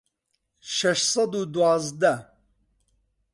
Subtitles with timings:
[0.75, 2.13] شەش سەد و دوازدە